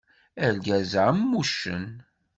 Argaz-a 0.45 1.03
am 1.11 1.21
wuccen. 1.35 1.85